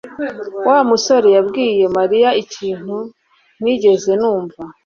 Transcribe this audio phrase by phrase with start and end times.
[0.67, 2.97] Wa musore yabwiye Mariya ikintu
[3.61, 4.61] ntigeze numva